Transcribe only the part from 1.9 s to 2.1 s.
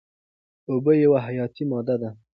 ده.